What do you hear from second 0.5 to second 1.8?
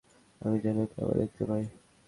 যেন ওকে আবার দেখতে পাই।